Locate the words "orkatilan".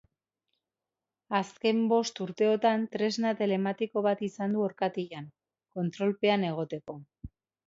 4.69-5.29